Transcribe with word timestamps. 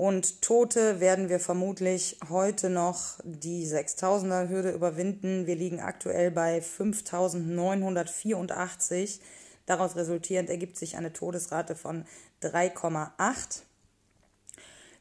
und 0.00 0.40
Tote 0.40 1.00
werden 1.00 1.28
wir 1.28 1.38
vermutlich 1.40 2.16
heute 2.30 2.70
noch 2.70 3.20
die 3.22 3.66
6000er 3.66 4.48
Hürde 4.48 4.70
überwinden. 4.70 5.46
Wir 5.46 5.56
liegen 5.56 5.80
aktuell 5.80 6.30
bei 6.30 6.62
5984. 6.62 9.20
Daraus 9.66 9.96
resultierend 9.96 10.48
ergibt 10.48 10.78
sich 10.78 10.96
eine 10.96 11.12
Todesrate 11.12 11.76
von 11.76 12.06
3,8. 12.42 13.60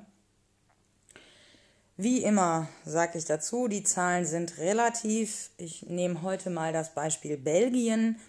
Wie 1.97 2.23
immer 2.23 2.69
sage 2.85 3.19
ich 3.19 3.25
dazu, 3.25 3.67
die 3.67 3.83
Zahlen 3.83 4.25
sind 4.25 4.59
relativ. 4.59 5.51
Ich 5.57 5.83
nehme 5.83 6.23
heute 6.23 6.49
mal 6.49 6.73
das 6.73 6.95
Beispiel 6.95 7.37
Belgien. 7.37 8.21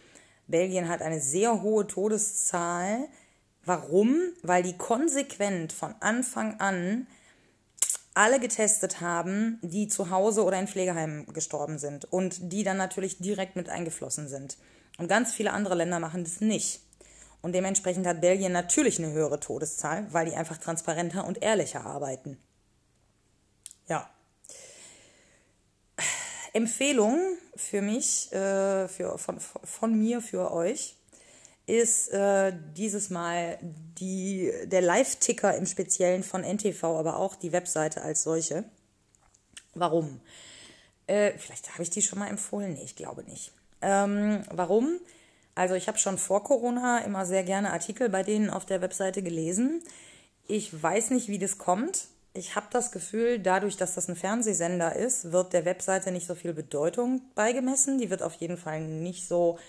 Belgien 0.52 0.89
hat 0.89 1.02
eine 1.02 1.19
sehr 1.19 1.61
hohe 1.61 1.88
Todeszahl. 1.88 3.07
Warum? 3.66 4.17
Weil 4.44 4.63
die 4.63 4.77
konsequent 4.77 5.73
von 5.73 5.95
Anfang 5.99 6.59
an 6.59 7.07
alle 8.13 8.39
getestet 8.39 9.02
haben, 9.02 9.59
die 9.61 9.88
zu 9.88 10.09
Hause 10.09 10.44
oder 10.44 10.59
in 10.59 10.67
Pflegeheimen 10.67 11.31
gestorben 11.33 11.79
sind 11.79 12.05
und 12.11 12.52
die 12.52 12.63
dann 12.63 12.77
natürlich 12.77 13.19
direkt 13.19 13.55
mit 13.55 13.69
eingeflossen 13.69 14.27
sind. 14.27 14.57
Und 14.97 15.07
ganz 15.07 15.33
viele 15.33 15.53
andere 15.53 15.75
Länder 15.75 15.99
machen 15.99 16.23
das 16.23 16.41
nicht. 16.41 16.81
Und 17.41 17.53
dementsprechend 17.53 18.05
hat 18.05 18.22
Belgien 18.22 18.52
natürlich 18.52 18.99
eine 18.99 19.11
höhere 19.11 19.39
Todeszahl, 19.39 20.05
weil 20.11 20.27
die 20.27 20.35
einfach 20.35 20.57
transparenter 20.57 21.25
und 21.25 21.41
ehrlicher 21.41 21.85
arbeiten. 21.85 22.38
Ja. 23.88 24.09
Empfehlung 26.53 27.19
für 27.55 27.81
mich, 27.81 28.31
äh, 28.31 28.88
für, 28.88 29.17
von, 29.17 29.39
von 29.39 29.97
mir 29.97 30.21
für 30.21 30.52
euch, 30.52 30.95
ist 31.66 32.09
äh, 32.09 32.53
dieses 32.75 33.09
Mal 33.09 33.57
die, 33.61 34.52
der 34.66 34.81
Live-Ticker 34.81 35.55
im 35.55 35.66
Speziellen 35.66 36.23
von 36.23 36.44
NTV, 36.44 36.83
aber 36.83 37.17
auch 37.17 37.35
die 37.35 37.52
Webseite 37.52 38.02
als 38.02 38.23
solche. 38.23 38.66
Warum? 39.73 40.19
Äh, 41.07 41.38
vielleicht 41.38 41.72
habe 41.73 41.84
ich 41.84 41.89
die 41.89 42.01
schon 42.01 42.19
mal 42.19 42.28
empfohlen. 42.28 42.73
Nee, 42.73 42.83
ich 42.83 42.95
glaube 42.95 43.23
nicht. 43.23 43.53
Ähm, 43.81 44.44
warum? 44.50 45.00
Also 45.56 45.75
ich 45.75 45.88
habe 45.88 45.97
schon 45.97 46.18
vor 46.18 46.44
Corona 46.44 47.00
immer 47.00 47.25
sehr 47.25 47.44
gerne 47.44 47.72
Artikel 47.72 48.09
bei 48.09 48.23
denen 48.23 48.50
auf 48.50 48.66
der 48.66 48.81
Webseite 48.81 49.22
gelesen. 49.22 49.81
Ich 50.47 50.81
weiß 50.81 51.12
nicht, 51.12 51.28
wie 51.28 51.39
das 51.39 51.57
kommt 51.57 52.07
ich 52.34 52.56
habe 52.56 52.68
das 52.72 52.92
Gefühl, 52.92 53.40
dadurch, 53.40 53.75
dass 53.75 53.96
das 53.96 54.08
ein 54.08 54.16
Fernsehsender 54.16 54.96
ist, 54.96 55.31
wird 55.31 55.53
der 55.53 55.66
Webseite 55.66 56.12
nicht 56.12 56.28
so 56.28 56.36
viel 56.36 56.53
Bedeutung 56.53 57.22
beigemessen. 57.36 57.97
Die 57.97 58.09
wird 58.09 58.24
auf 58.24 58.36
jeden 58.36 58.58
Fall 58.58 58.81
nicht 58.81 59.28
so, 59.28 59.59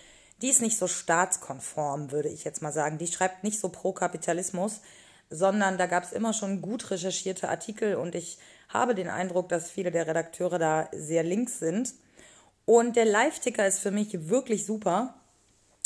die 0.41 0.49
ist 0.49 0.63
nicht 0.63 0.79
so 0.79 0.87
staatskonform, 0.87 2.13
würde 2.13 2.29
ich 2.29 2.45
jetzt 2.45 2.63
mal 2.63 2.73
sagen. 2.73 2.99
Die 2.99 3.09
schreibt 3.09 3.43
nicht 3.43 3.59
so 3.59 3.69
pro 3.69 3.93
Kapitalismus, 3.93 4.81
sondern 5.29 5.77
da 5.77 5.87
gab 5.87 6.05
es 6.05 6.13
immer 6.13 6.33
schon 6.33 6.63
gut 6.63 6.91
recherchierte 6.91 7.49
Artikel 7.49 7.97
und 7.97 8.15
ich 8.15 8.39
habe 8.69 8.95
den 8.95 9.09
Eindruck, 9.09 9.49
dass 9.49 9.71
viele 9.71 9.91
der 9.91 10.07
Redakteure 10.07 10.59
da 10.59 10.89
sehr 10.93 11.25
links 11.25 11.59
sind. 11.59 11.95
Und 12.65 12.95
der 12.95 13.07
Live-Ticker 13.07 13.67
ist 13.67 13.81
für 13.81 13.91
mich 13.91 14.29
wirklich 14.29 14.65
super, 14.65 15.15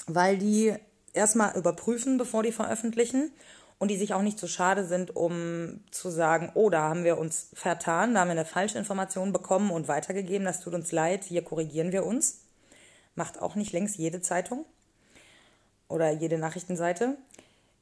weil 0.06 0.36
die 0.36 0.74
erstmal 1.14 1.56
überprüfen, 1.56 2.18
bevor 2.18 2.42
die 2.42 2.52
veröffentlichen 2.52 3.32
und 3.78 3.90
die 3.90 3.96
sich 3.96 4.14
auch 4.14 4.22
nicht 4.22 4.38
zu 4.38 4.48
schade 4.48 4.86
sind, 4.86 5.14
um 5.14 5.80
zu 5.90 6.10
sagen, 6.10 6.50
oh, 6.54 6.70
da 6.70 6.88
haben 6.88 7.04
wir 7.04 7.18
uns 7.18 7.48
vertan, 7.52 8.14
da 8.14 8.20
haben 8.20 8.28
wir 8.28 8.32
eine 8.32 8.44
falsche 8.44 8.78
Information 8.78 9.32
bekommen 9.32 9.70
und 9.70 9.88
weitergegeben, 9.88 10.46
das 10.46 10.60
tut 10.60 10.74
uns 10.74 10.92
leid, 10.92 11.24
hier 11.24 11.42
korrigieren 11.42 11.92
wir 11.92 12.06
uns. 12.06 12.40
Macht 13.14 13.40
auch 13.40 13.54
nicht 13.54 13.72
längst 13.72 13.96
jede 13.96 14.20
Zeitung 14.20 14.64
oder 15.88 16.10
jede 16.10 16.38
Nachrichtenseite. 16.38 17.16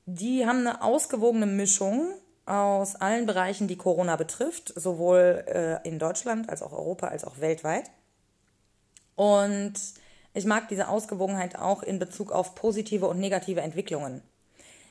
Die 0.06 0.47
haben 0.47 0.60
eine 0.60 0.82
ausgewogene 0.82 1.47
Mischung 1.47 2.12
aus 2.47 2.97
allen 2.97 3.26
Bereichen, 3.26 3.69
die 3.69 3.76
Corona 3.76 4.16
betrifft, 4.16 4.72
sowohl 4.76 5.44
äh, 5.47 5.88
in 5.88 5.99
Deutschland 5.99 6.50
als 6.50 6.62
auch 6.62 6.72
Europa 6.72 7.09
als 7.09 7.25
auch 7.25 7.38
weltweit. 7.38 7.91
Und 9.16 9.75
ich 10.34 10.44
mag 10.44 10.69
diese 10.69 10.88
Ausgewogenheit 10.88 11.56
auch 11.56 11.82
in 11.82 11.99
Bezug 11.99 12.32
auf 12.32 12.55
positive 12.55 13.06
und 13.06 13.19
negative 13.19 13.61
Entwicklungen. 13.61 14.22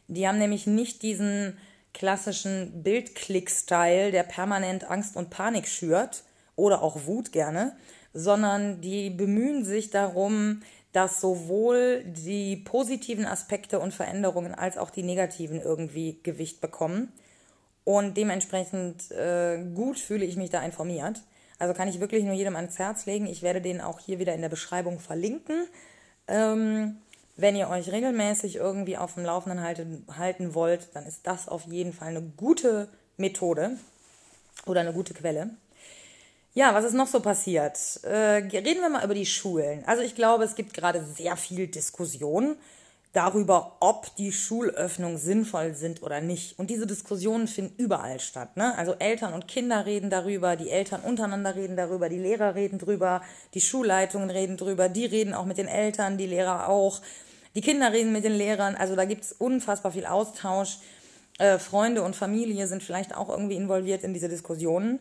Die 0.07 0.27
haben 0.27 0.37
nämlich 0.37 0.67
nicht 0.67 1.01
diesen 1.01 1.57
klassischen 1.93 2.83
Bildklick-Style, 2.83 4.11
der 4.11 4.23
permanent 4.23 4.89
Angst 4.89 5.15
und 5.15 5.29
Panik 5.29 5.67
schürt 5.67 6.23
oder 6.55 6.81
auch 6.81 7.05
Wut 7.05 7.31
gerne, 7.31 7.75
sondern 8.13 8.81
die 8.81 9.09
bemühen 9.09 9.63
sich 9.63 9.89
darum, 9.89 10.61
dass 10.91 11.19
sowohl 11.19 12.03
die 12.05 12.57
positiven 12.57 13.25
Aspekte 13.25 13.79
und 13.79 13.93
Veränderungen 13.93 14.53
als 14.53 14.77
auch 14.77 14.91
die 14.91 15.03
negativen 15.03 15.59
irgendwie 15.59 16.19
Gewicht 16.21 16.61
bekommen. 16.61 17.11
Und 17.83 18.15
dementsprechend 18.15 19.11
äh, 19.11 19.63
gut 19.73 19.99
fühle 19.99 20.25
ich 20.25 20.37
mich 20.37 20.51
da 20.51 20.61
informiert. 20.63 21.21
Also 21.59 21.73
kann 21.73 21.87
ich 21.87 21.99
wirklich 21.99 22.23
nur 22.23 22.33
jedem 22.33 22.55
ans 22.55 22.77
Herz 22.77 23.05
legen. 23.05 23.25
Ich 23.25 23.41
werde 23.41 23.61
den 23.61 23.81
auch 23.81 23.99
hier 23.99 24.19
wieder 24.19 24.33
in 24.33 24.41
der 24.41 24.49
Beschreibung 24.49 24.99
verlinken. 24.99 25.67
Ähm, 26.27 26.97
wenn 27.35 27.55
ihr 27.55 27.69
euch 27.69 27.91
regelmäßig 27.91 28.57
irgendwie 28.57 28.97
auf 28.97 29.15
dem 29.15 29.25
Laufenden 29.25 29.61
halten, 29.61 30.05
halten 30.17 30.53
wollt, 30.53 30.89
dann 30.93 31.05
ist 31.05 31.21
das 31.25 31.47
auf 31.47 31.65
jeden 31.65 31.93
Fall 31.93 32.09
eine 32.09 32.21
gute 32.21 32.89
Methode 33.17 33.77
oder 34.65 34.81
eine 34.81 34.93
gute 34.93 35.13
Quelle. 35.13 35.49
Ja, 36.53 36.75
was 36.75 36.85
ist 36.85 36.93
noch 36.93 37.07
so 37.07 37.19
passiert? 37.19 37.77
Äh, 38.03 38.45
reden 38.51 38.81
wir 38.81 38.89
mal 38.89 39.03
über 39.03 39.15
die 39.15 39.25
Schulen. 39.25 39.83
Also 39.87 40.03
ich 40.03 40.13
glaube, 40.13 40.43
es 40.43 40.53
gibt 40.53 40.73
gerade 40.75 41.03
sehr 41.03 41.35
viel 41.35 41.67
Diskussion 41.67 42.55
darüber, 43.13 43.77
ob 43.79 44.15
die 44.15 44.31
Schulöffnungen 44.31 45.19
sinnvoll 45.19 45.75
sind 45.75 46.01
oder 46.01 46.19
nicht. 46.19 46.57
Und 46.57 46.71
diese 46.71 46.87
Diskussionen 46.87 47.47
finden 47.47 47.75
überall 47.77 48.19
statt. 48.19 48.57
Ne? 48.57 48.75
Also 48.75 48.95
Eltern 48.95 49.33
und 49.33 49.47
Kinder 49.47 49.85
reden 49.85 50.09
darüber, 50.09 50.55
die 50.55 50.71
Eltern 50.71 51.01
untereinander 51.01 51.55
reden 51.55 51.77
darüber, 51.77 52.09
die 52.09 52.17
Lehrer 52.17 52.55
reden 52.55 52.79
drüber, 52.79 53.21
die 53.53 53.61
Schulleitungen 53.61 54.31
reden 54.31 54.57
drüber, 54.57 54.89
die 54.89 55.05
reden 55.05 55.35
auch 55.35 55.45
mit 55.45 55.59
den 55.59 55.67
Eltern, 55.67 56.17
die 56.17 56.25
Lehrer 56.25 56.67
auch. 56.67 57.01
Die 57.55 57.61
Kinder 57.61 57.93
reden 57.93 58.11
mit 58.11 58.23
den 58.23 58.33
Lehrern, 58.33 58.75
also 58.75 58.95
da 58.95 59.05
gibt 59.05 59.23
es 59.25 59.31
unfassbar 59.31 59.91
viel 59.91 60.07
Austausch. 60.07 60.79
Äh, 61.37 61.59
Freunde 61.59 62.01
und 62.01 62.15
Familie 62.15 62.67
sind 62.67 62.81
vielleicht 62.81 63.15
auch 63.15 63.29
irgendwie 63.29 63.55
involviert 63.55 64.03
in 64.03 64.15
diese 64.15 64.27
Diskussionen. 64.27 64.99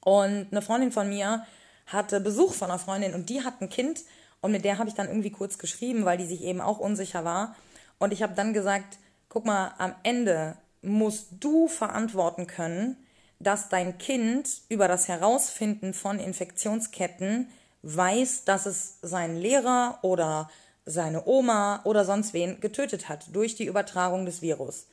Und 0.00 0.46
eine 0.50 0.62
Freundin 0.62 0.92
von 0.92 1.10
mir 1.10 1.44
hatte 1.86 2.20
Besuch 2.20 2.54
von 2.54 2.70
einer 2.70 2.78
Freundin 2.78 3.12
und 3.12 3.28
die 3.28 3.42
hat 3.42 3.60
ein 3.60 3.68
Kind 3.68 4.00
und 4.40 4.52
mit 4.52 4.64
der 4.64 4.78
habe 4.78 4.88
ich 4.88 4.94
dann 4.94 5.08
irgendwie 5.08 5.30
kurz 5.30 5.58
geschrieben, 5.58 6.04
weil 6.04 6.18
die 6.18 6.26
sich 6.26 6.42
eben 6.42 6.60
auch 6.60 6.78
unsicher 6.78 7.24
war. 7.24 7.56
Und 7.98 8.12
ich 8.12 8.22
habe 8.22 8.34
dann 8.34 8.52
gesagt, 8.52 8.98
guck 9.28 9.44
mal, 9.44 9.74
am 9.78 9.94
Ende 10.02 10.56
musst 10.82 11.28
du 11.40 11.68
verantworten 11.68 12.46
können, 12.46 12.96
dass 13.40 13.68
dein 13.68 13.98
Kind 13.98 14.48
über 14.68 14.88
das 14.88 15.08
Herausfinden 15.08 15.94
von 15.94 16.18
Infektionsketten 16.18 17.48
weiß, 17.82 18.44
dass 18.44 18.66
es 18.66 18.98
seinen 19.02 19.36
Lehrer 19.36 19.98
oder 20.02 20.50
seine 20.84 21.26
Oma 21.26 21.82
oder 21.84 22.04
sonst 22.04 22.32
wen 22.32 22.60
getötet 22.60 23.08
hat 23.08 23.34
durch 23.34 23.54
die 23.54 23.66
Übertragung 23.66 24.24
des 24.24 24.42
Virus. 24.42 24.86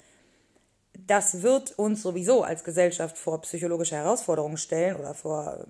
Das 1.07 1.41
wird 1.41 1.77
uns 1.77 2.01
sowieso 2.01 2.43
als 2.43 2.63
Gesellschaft 2.63 3.17
vor 3.17 3.41
psychologische 3.41 3.95
Herausforderungen 3.95 4.57
stellen 4.57 4.95
oder 4.95 5.13
vor 5.13 5.65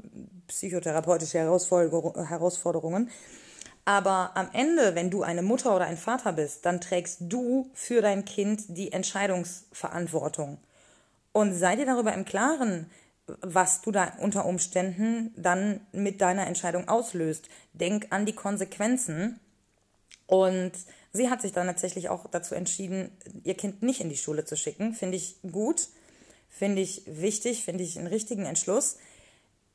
psychotherapeutische 0.48 1.40
Herausforderungen. 1.40 3.10
Aber 3.86 4.32
am 4.36 4.50
Ende, 4.52 4.96
wenn 4.96 5.12
du 5.12 5.22
eine 5.22 5.44
Mutter 5.44 5.76
oder 5.76 5.86
ein 5.86 5.98
Vater 5.98 6.34
bist, 6.34 6.66
dann 6.66 6.82
trägst 6.82 7.18
du 7.22 7.70
für 7.76 8.02
dein 8.02 8.26
Kind 8.26 8.64
die 8.70 8.92
Entscheidungsverantwortung. 8.92 10.58
Und 11.32 11.54
sei 11.54 11.76
dir 11.76 11.86
darüber 11.86 12.14
im 12.14 12.26
Klaren, 12.26 12.90
was 13.42 13.82
du 13.82 13.92
da 13.92 14.14
unter 14.20 14.46
Umständen 14.46 15.34
dann 15.38 15.82
mit 15.92 16.22
deiner 16.22 16.48
Entscheidung 16.48 16.88
auslöst. 16.88 17.50
Denk 17.74 18.08
an 18.10 18.26
die 18.26 18.34
Konsequenzen. 18.34 19.40
Und 20.26 20.72
sie 21.14 21.30
hat 21.30 21.42
sich 21.42 21.52
dann 21.52 21.68
tatsächlich 21.68 22.10
auch 22.10 22.28
dazu 22.30 22.56
entschieden, 22.56 23.12
ihr 23.44 23.56
Kind 23.56 23.84
nicht 23.84 24.02
in 24.02 24.10
die 24.10 24.18
Schule 24.18 24.46
zu 24.46 24.58
schicken. 24.58 24.94
Finde 24.94 25.18
ich 25.18 25.38
gut, 25.44 25.90
finde 26.50 26.82
ich 26.82 27.04
wichtig, 27.06 27.64
finde 27.64 27.84
ich 27.84 28.00
einen 28.00 28.08
richtigen 28.08 28.46
Entschluss 28.46 28.98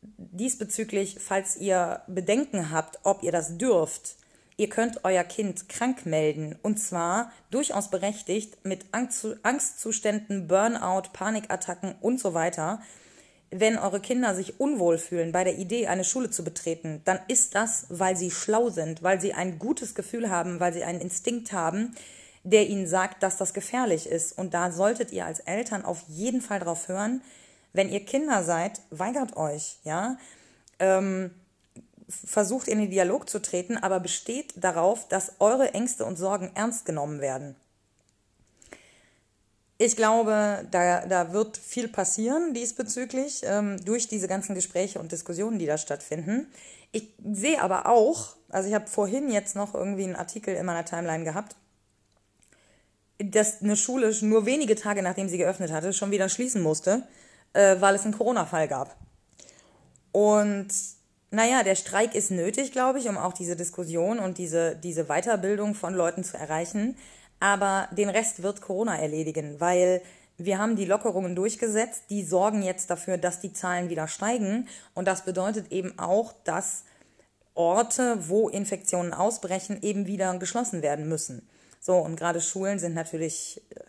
diesbezüglich, 0.02 1.18
falls 1.20 1.56
ihr 1.56 2.02
Bedenken 2.06 2.70
habt, 2.70 3.00
ob 3.02 3.22
ihr 3.22 3.32
das 3.32 3.58
dürft, 3.58 4.16
ihr 4.56 4.68
könnt 4.68 5.04
euer 5.04 5.24
Kind 5.24 5.68
krank 5.68 6.06
melden 6.06 6.58
und 6.62 6.78
zwar 6.78 7.32
durchaus 7.50 7.90
berechtigt 7.90 8.64
mit 8.64 8.86
Angstzuständen, 8.92 10.48
Burnout, 10.48 11.10
Panikattacken 11.12 11.94
und 12.00 12.20
so 12.20 12.34
weiter. 12.34 12.80
Wenn 13.50 13.78
eure 13.78 14.00
Kinder 14.00 14.34
sich 14.34 14.60
unwohl 14.60 14.96
fühlen 14.96 15.32
bei 15.32 15.42
der 15.42 15.58
Idee, 15.58 15.88
eine 15.88 16.04
Schule 16.04 16.30
zu 16.30 16.44
betreten, 16.44 17.02
dann 17.04 17.18
ist 17.26 17.54
das, 17.54 17.86
weil 17.88 18.16
sie 18.16 18.30
schlau 18.30 18.70
sind, 18.70 19.02
weil 19.02 19.20
sie 19.20 19.32
ein 19.32 19.58
gutes 19.58 19.94
Gefühl 19.94 20.30
haben, 20.30 20.60
weil 20.60 20.72
sie 20.72 20.84
einen 20.84 21.00
Instinkt 21.00 21.52
haben, 21.52 21.96
der 22.44 22.68
ihnen 22.68 22.86
sagt, 22.86 23.22
dass 23.22 23.38
das 23.38 23.52
gefährlich 23.52 24.06
ist. 24.06 24.38
Und 24.38 24.54
da 24.54 24.70
solltet 24.70 25.10
ihr 25.10 25.26
als 25.26 25.40
Eltern 25.40 25.84
auf 25.84 26.04
jeden 26.06 26.40
Fall 26.40 26.60
drauf 26.60 26.86
hören, 26.86 27.22
wenn 27.72 27.88
ihr 27.88 28.04
Kinder 28.04 28.42
seid, 28.42 28.80
weigert 28.90 29.36
euch, 29.36 29.78
ja. 29.84 30.16
Ähm, 30.78 31.30
versucht 32.08 32.68
in 32.68 32.78
den 32.78 32.90
Dialog 32.90 33.28
zu 33.28 33.40
treten, 33.40 33.76
aber 33.76 34.00
besteht 34.00 34.54
darauf, 34.56 35.06
dass 35.08 35.34
eure 35.38 35.74
Ängste 35.74 36.04
und 36.04 36.16
Sorgen 36.16 36.50
ernst 36.54 36.84
genommen 36.84 37.20
werden. 37.20 37.54
Ich 39.78 39.96
glaube, 39.96 40.66
da, 40.70 41.06
da 41.06 41.32
wird 41.32 41.56
viel 41.56 41.88
passieren 41.88 42.52
diesbezüglich 42.52 43.40
ähm, 43.44 43.82
durch 43.84 44.08
diese 44.08 44.28
ganzen 44.28 44.54
Gespräche 44.54 44.98
und 44.98 45.10
Diskussionen, 45.10 45.58
die 45.58 45.64
da 45.64 45.78
stattfinden. 45.78 46.52
Ich 46.92 47.14
sehe 47.32 47.62
aber 47.62 47.86
auch, 47.86 48.36
also 48.50 48.68
ich 48.68 48.74
habe 48.74 48.88
vorhin 48.88 49.30
jetzt 49.30 49.56
noch 49.56 49.74
irgendwie 49.74 50.04
einen 50.04 50.16
Artikel 50.16 50.54
in 50.54 50.66
meiner 50.66 50.84
Timeline 50.84 51.24
gehabt, 51.24 51.56
dass 53.18 53.62
eine 53.62 53.76
Schule 53.76 54.14
nur 54.22 54.44
wenige 54.44 54.74
Tage 54.74 55.02
nachdem 55.02 55.28
sie 55.28 55.38
geöffnet 55.38 55.72
hatte, 55.72 55.92
schon 55.92 56.10
wieder 56.10 56.28
schließen 56.28 56.62
musste, 56.62 57.06
äh, 57.52 57.76
weil 57.80 57.94
es 57.94 58.04
einen 58.04 58.16
Corona-Fall 58.16 58.68
gab. 58.68 58.96
Und 60.12 60.68
naja, 61.30 61.62
der 61.62 61.76
Streik 61.76 62.14
ist 62.14 62.30
nötig, 62.30 62.72
glaube 62.72 62.98
ich, 62.98 63.08
um 63.08 63.16
auch 63.16 63.32
diese 63.32 63.56
Diskussion 63.56 64.18
und 64.18 64.38
diese, 64.38 64.74
diese 64.76 65.04
Weiterbildung 65.04 65.74
von 65.74 65.94
Leuten 65.94 66.24
zu 66.24 66.36
erreichen. 66.36 66.96
Aber 67.38 67.88
den 67.92 68.10
Rest 68.10 68.42
wird 68.42 68.60
Corona 68.60 68.96
erledigen, 68.98 69.60
weil 69.60 70.02
wir 70.36 70.58
haben 70.58 70.74
die 70.74 70.86
Lockerungen 70.86 71.36
durchgesetzt, 71.36 72.04
die 72.10 72.24
sorgen 72.24 72.62
jetzt 72.62 72.90
dafür, 72.90 73.18
dass 73.18 73.40
die 73.40 73.52
Zahlen 73.52 73.90
wieder 73.90 74.08
steigen. 74.08 74.68
Und 74.94 75.06
das 75.06 75.24
bedeutet 75.24 75.70
eben 75.70 75.98
auch, 75.98 76.32
dass 76.44 76.84
Orte, 77.54 78.28
wo 78.28 78.48
Infektionen 78.48 79.12
ausbrechen, 79.12 79.82
eben 79.82 80.06
wieder 80.06 80.36
geschlossen 80.38 80.82
werden 80.82 81.08
müssen. 81.08 81.48
So, 81.80 81.96
und 81.96 82.16
gerade 82.16 82.40
Schulen 82.40 82.78
sind 82.78 82.94
natürlich, 82.94 83.62
äh, 83.70 83.80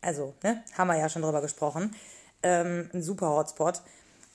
also, 0.00 0.34
ne, 0.42 0.62
haben 0.76 0.88
wir 0.88 0.96
ja 0.96 1.08
schon 1.08 1.22
drüber 1.22 1.40
gesprochen, 1.40 1.94
ähm, 2.42 2.90
ein 2.92 3.02
super 3.02 3.30
Hotspot. 3.30 3.82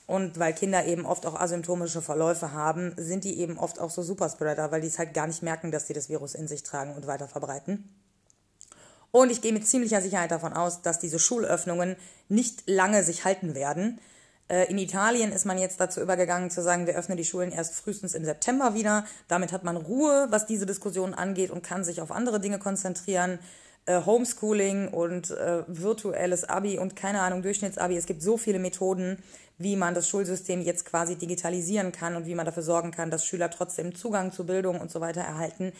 Und 0.06 0.38
weil 0.38 0.52
Kinder 0.52 0.84
eben 0.84 1.06
oft 1.06 1.24
auch 1.24 1.40
asymptomische 1.40 2.02
Verläufe 2.02 2.52
haben, 2.52 2.94
sind 2.98 3.24
die 3.24 3.38
eben 3.38 3.58
oft 3.58 3.80
auch 3.80 3.90
so 3.90 4.02
Superspreader, 4.02 4.70
weil 4.70 4.82
die 4.82 4.88
es 4.88 4.98
halt 4.98 5.14
gar 5.14 5.26
nicht 5.26 5.42
merken, 5.42 5.70
dass 5.70 5.86
sie 5.86 5.94
das 5.94 6.10
Virus 6.10 6.34
in 6.34 6.46
sich 6.46 6.62
tragen 6.62 6.94
und 6.94 7.06
weiter 7.06 7.26
verbreiten. 7.26 7.88
Und 9.10 9.30
ich 9.30 9.40
gehe 9.40 9.52
mit 9.52 9.66
ziemlicher 9.66 10.02
Sicherheit 10.02 10.30
davon 10.30 10.52
aus, 10.52 10.82
dass 10.82 10.98
diese 10.98 11.18
Schulöffnungen 11.18 11.96
nicht 12.28 12.64
lange 12.66 13.02
sich 13.02 13.24
halten 13.24 13.54
werden. 13.54 14.00
Äh, 14.48 14.68
in 14.70 14.76
Italien 14.76 15.32
ist 15.32 15.46
man 15.46 15.56
jetzt 15.56 15.80
dazu 15.80 16.00
übergegangen 16.00 16.50
zu 16.50 16.62
sagen, 16.62 16.86
wir 16.86 16.96
öffnen 16.96 17.16
die 17.16 17.24
Schulen 17.24 17.52
erst 17.52 17.74
frühestens 17.74 18.14
im 18.14 18.24
September 18.24 18.74
wieder. 18.74 19.06
Damit 19.28 19.52
hat 19.52 19.64
man 19.64 19.76
Ruhe, 19.76 20.26
was 20.30 20.46
diese 20.46 20.66
Diskussion 20.66 21.14
angeht 21.14 21.50
und 21.50 21.62
kann 21.62 21.84
sich 21.84 22.02
auf 22.02 22.10
andere 22.10 22.40
Dinge 22.40 22.58
konzentrieren 22.58 23.38
äh, 23.86 24.00
Homeschooling 24.04 24.88
und 24.88 25.30
äh, 25.30 25.62
virtuelles 25.66 26.44
Abi 26.44 26.78
und 26.78 26.96
keine 26.96 27.20
Ahnung, 27.20 27.42
Durchschnittsabi. 27.42 27.96
Es 27.96 28.06
gibt 28.06 28.22
so 28.22 28.36
viele 28.36 28.58
Methoden, 28.58 29.22
wie 29.58 29.76
man 29.76 29.94
das 29.94 30.08
Schulsystem 30.08 30.62
jetzt 30.62 30.84
quasi 30.86 31.16
digitalisieren 31.16 31.92
kann 31.92 32.16
und 32.16 32.26
wie 32.26 32.34
man 32.34 32.46
dafür 32.46 32.62
sorgen 32.62 32.90
kann, 32.90 33.10
dass 33.10 33.26
Schüler 33.26 33.50
trotzdem 33.50 33.94
Zugang 33.94 34.32
zu 34.32 34.46
Bildung 34.46 34.80
und 34.80 34.90
so 34.90 35.00
weiter 35.00 35.20
erhalten. 35.20 35.72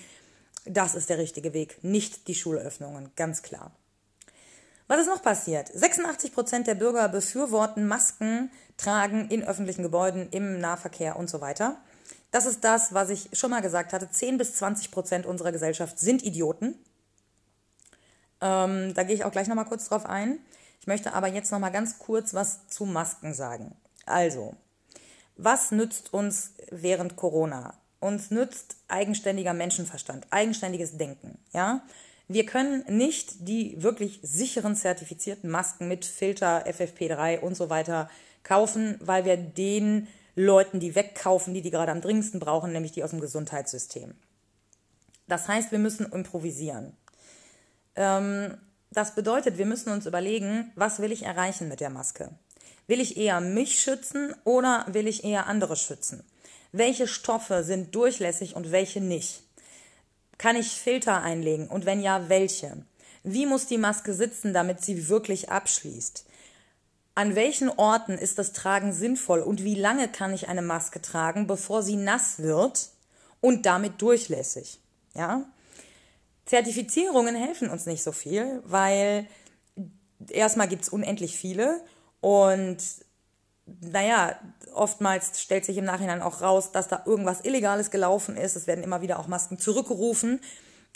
Das 0.64 0.94
ist 0.94 1.10
der 1.10 1.18
richtige 1.18 1.52
Weg, 1.52 1.82
nicht 1.82 2.28
die 2.28 2.34
Schulöffnungen, 2.34 3.10
ganz 3.16 3.42
klar. 3.42 3.72
Was 4.86 5.00
ist 5.00 5.08
noch 5.08 5.22
passiert? 5.22 5.70
86 5.72 6.34
Prozent 6.34 6.66
der 6.66 6.74
Bürger 6.74 7.08
befürworten 7.08 7.86
Masken 7.86 8.50
tragen 8.76 9.28
in 9.28 9.42
öffentlichen 9.42 9.82
Gebäuden, 9.82 10.28
im 10.30 10.60
Nahverkehr 10.60 11.16
und 11.16 11.30
so 11.30 11.40
weiter. 11.40 11.78
Das 12.30 12.44
ist 12.44 12.64
das, 12.64 12.92
was 12.92 13.10
ich 13.10 13.30
schon 13.32 13.50
mal 13.50 13.62
gesagt 13.62 13.92
hatte. 13.92 14.10
10 14.10 14.36
bis 14.36 14.56
20 14.56 14.90
Prozent 14.90 15.26
unserer 15.26 15.52
Gesellschaft 15.52 15.98
sind 15.98 16.22
Idioten. 16.22 16.74
Ähm, 18.44 18.92
da 18.92 19.02
gehe 19.02 19.16
ich 19.16 19.24
auch 19.24 19.32
gleich 19.32 19.48
nochmal 19.48 19.64
kurz 19.64 19.88
drauf 19.88 20.04
ein. 20.04 20.38
Ich 20.80 20.86
möchte 20.86 21.14
aber 21.14 21.28
jetzt 21.28 21.50
nochmal 21.50 21.72
ganz 21.72 21.98
kurz 21.98 22.34
was 22.34 22.68
zu 22.68 22.84
Masken 22.84 23.32
sagen. 23.32 23.74
Also, 24.04 24.54
was 25.36 25.70
nützt 25.72 26.12
uns 26.12 26.52
während 26.70 27.16
Corona? 27.16 27.72
Uns 28.00 28.30
nützt 28.30 28.76
eigenständiger 28.86 29.54
Menschenverstand, 29.54 30.26
eigenständiges 30.30 30.98
Denken, 30.98 31.38
ja? 31.52 31.82
Wir 32.28 32.46
können 32.46 32.84
nicht 32.88 33.48
die 33.48 33.82
wirklich 33.82 34.20
sicheren 34.22 34.76
zertifizierten 34.76 35.50
Masken 35.50 35.88
mit 35.88 36.06
Filter, 36.06 36.66
FFP3 36.66 37.40
und 37.40 37.54
so 37.54 37.68
weiter 37.68 38.08
kaufen, 38.42 38.96
weil 39.00 39.26
wir 39.26 39.36
den 39.36 40.08
Leuten 40.34 40.80
die 40.80 40.94
wegkaufen, 40.94 41.52
die 41.52 41.60
die 41.60 41.70
gerade 41.70 41.92
am 41.92 42.00
dringendsten 42.00 42.40
brauchen, 42.40 42.72
nämlich 42.72 42.92
die 42.92 43.04
aus 43.04 43.10
dem 43.10 43.20
Gesundheitssystem. 43.20 44.14
Das 45.28 45.48
heißt, 45.48 45.70
wir 45.70 45.78
müssen 45.78 46.10
improvisieren. 46.12 46.96
Ähm, 47.96 48.56
das 48.90 49.14
bedeutet, 49.14 49.58
wir 49.58 49.66
müssen 49.66 49.92
uns 49.92 50.06
überlegen, 50.06 50.72
was 50.76 51.00
will 51.00 51.12
ich 51.12 51.24
erreichen 51.24 51.68
mit 51.68 51.80
der 51.80 51.90
Maske? 51.90 52.30
Will 52.86 53.00
ich 53.00 53.16
eher 53.16 53.40
mich 53.40 53.80
schützen 53.80 54.34
oder 54.44 54.86
will 54.88 55.08
ich 55.08 55.24
eher 55.24 55.46
andere 55.46 55.76
schützen? 55.76 56.22
Welche 56.70 57.08
Stoffe 57.08 57.64
sind 57.64 57.94
durchlässig 57.94 58.56
und 58.56 58.72
welche 58.72 59.00
nicht? 59.00 59.42
Kann 60.38 60.56
ich 60.56 60.68
Filter 60.72 61.22
einlegen 61.22 61.68
und 61.68 61.86
wenn 61.86 62.02
ja, 62.02 62.28
welche? 62.28 62.76
Wie 63.22 63.46
muss 63.46 63.66
die 63.66 63.78
Maske 63.78 64.12
sitzen, 64.12 64.52
damit 64.52 64.82
sie 64.82 65.08
wirklich 65.08 65.50
abschließt? 65.50 66.26
An 67.14 67.36
welchen 67.36 67.70
Orten 67.70 68.18
ist 68.18 68.38
das 68.38 68.52
Tragen 68.52 68.92
sinnvoll 68.92 69.40
und 69.40 69.62
wie 69.62 69.76
lange 69.76 70.08
kann 70.08 70.34
ich 70.34 70.48
eine 70.48 70.62
Maske 70.62 71.00
tragen, 71.00 71.46
bevor 71.46 71.82
sie 71.82 71.96
nass 71.96 72.40
wird 72.40 72.90
und 73.40 73.66
damit 73.66 74.02
durchlässig? 74.02 74.80
Ja? 75.14 75.44
Zertifizierungen 76.46 77.34
helfen 77.34 77.70
uns 77.70 77.86
nicht 77.86 78.02
so 78.02 78.12
viel, 78.12 78.62
weil 78.64 79.26
erstmal 80.30 80.68
gibt 80.68 80.82
es 80.82 80.88
unendlich 80.88 81.36
viele 81.36 81.80
und 82.20 82.78
naja, 83.80 84.38
oftmals 84.74 85.40
stellt 85.40 85.64
sich 85.64 85.78
im 85.78 85.84
Nachhinein 85.84 86.22
auch 86.22 86.42
raus, 86.42 86.72
dass 86.72 86.88
da 86.88 87.02
irgendwas 87.06 87.44
Illegales 87.44 87.90
gelaufen 87.90 88.36
ist. 88.36 88.56
Es 88.56 88.66
werden 88.66 88.84
immer 88.84 89.00
wieder 89.00 89.18
auch 89.18 89.26
Masken 89.26 89.58
zurückgerufen. 89.58 90.40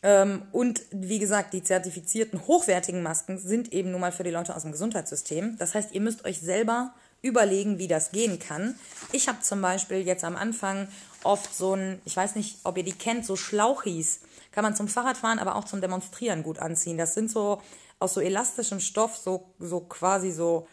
Ähm, 0.03 0.43
und 0.53 0.83
wie 0.91 1.19
gesagt, 1.19 1.55
die 1.55 1.63
zertifizierten 1.63 2.47
hochwertigen 2.47 3.03
Masken 3.03 3.39
sind 3.39 3.73
eben 3.73 3.91
nun 3.91 4.01
mal 4.01 4.13
für 4.13 4.23
die 4.23 4.31
Leute 4.31 4.55
aus 4.55 4.63
dem 4.63 4.73
Gesundheitssystem. 4.73 5.57
Das 5.59 5.75
heißt, 5.75 5.93
ihr 5.93 6.01
müsst 6.01 6.25
euch 6.25 6.41
selber 6.41 6.95
überlegen, 7.21 7.79
wie 7.79 7.89
das 7.89 8.13
gehen 8.13 8.39
kann. 8.39 8.77
Ich 9.13 9.29
habe 9.29 9.41
zum 9.41 9.61
Beispiel 9.61 10.07
jetzt 10.07 10.25
am 10.25 10.37
Anfang 10.37 10.89
oft 11.25 11.53
so 11.55 11.75
ein, 11.75 12.01
ich 12.05 12.17
weiß 12.17 12.37
nicht, 12.37 12.59
ob 12.65 12.77
ihr 12.77 12.85
die 12.85 12.93
kennt, 12.93 13.27
so 13.27 13.35
Schlauchis 13.35 14.21
kann 14.59 14.65
man 14.65 14.75
zum 14.75 14.89
Fahrradfahren, 14.89 15.39
aber 15.39 15.55
auch 15.55 15.67
zum 15.67 15.81
Demonstrieren 15.81 16.43
gut 16.43 16.59
anziehen. 16.59 16.99
Das 16.99 17.15
sind 17.15 17.31
so 17.31 17.63
aus 18.01 18.15
so 18.15 18.21
elastischem 18.21 18.81
Stoff, 18.81 19.17
so, 19.17 19.55
so 19.61 19.79
quasi 19.79 20.33
so, 20.33 20.67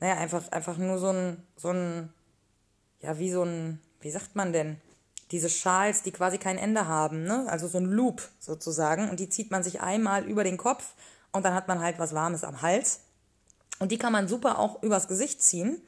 naja, 0.00 0.14
einfach, 0.14 0.50
einfach 0.50 0.78
nur 0.78 0.98
so 0.98 1.08
ein, 1.08 1.46
so 1.54 1.68
ein, 1.68 2.10
ja, 3.02 3.18
wie 3.18 3.30
so 3.30 3.42
ein, 3.42 3.82
wie 4.00 4.10
sagt 4.10 4.34
man 4.34 4.54
denn? 4.54 4.80
Diese 5.30 5.50
Schals, 5.50 6.02
die 6.02 6.10
quasi 6.10 6.38
kein 6.38 6.56
Ende 6.56 6.88
haben, 6.88 7.24
ne? 7.24 7.44
Also 7.50 7.68
so 7.68 7.76
ein 7.76 7.84
Loop 7.84 8.26
sozusagen. 8.38 9.10
Und 9.10 9.20
die 9.20 9.28
zieht 9.28 9.50
man 9.50 9.62
sich 9.62 9.82
einmal 9.82 10.24
über 10.24 10.42
den 10.42 10.56
Kopf 10.56 10.94
und 11.30 11.44
dann 11.44 11.52
hat 11.52 11.68
man 11.68 11.80
halt 11.80 11.98
was 11.98 12.14
Warmes 12.14 12.44
am 12.44 12.62
Hals. 12.62 13.00
Und 13.78 13.92
die 13.92 13.98
kann 13.98 14.14
man 14.14 14.26
super 14.26 14.58
auch 14.58 14.82
übers 14.82 15.06
Gesicht 15.06 15.42
ziehen 15.42 15.82